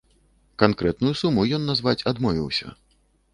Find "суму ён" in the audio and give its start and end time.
1.21-1.69